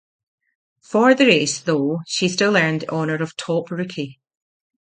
For 0.81 1.13
the 1.13 1.27
race, 1.27 1.59
though, 1.59 1.99
she 2.07 2.27
still 2.27 2.57
earned 2.57 2.81
the 2.81 2.91
honor 2.91 3.21
of 3.21 3.37
Top 3.37 3.69
Rookie. 3.69 4.19